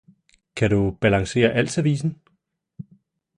[0.55, 2.21] Kan du balancere alt servicen?